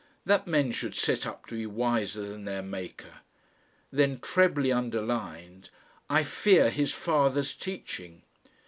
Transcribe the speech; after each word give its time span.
That 0.25 0.47
men 0.47 0.71
should 0.71 0.95
set 0.95 1.27
up 1.27 1.45
to 1.45 1.53
be 1.55 1.67
wiser 1.67 2.23
than 2.27 2.45
their 2.45 2.63
maker!!!" 2.63 3.19
Then 3.91 4.19
trebly 4.19 4.71
underlined: 4.71 5.69
"I 6.09 6.23
FEAR 6.23 6.71
HIS 6.71 6.91
FATHER'S 6.91 7.53
TEACHING." 7.53 8.23